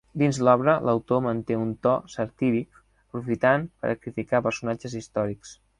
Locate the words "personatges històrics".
4.49-5.59